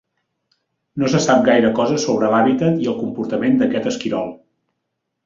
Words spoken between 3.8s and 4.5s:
esquirol.